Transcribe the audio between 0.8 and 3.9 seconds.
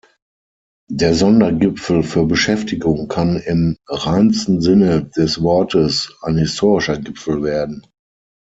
Der Sondergipfel für Beschäftigung kann im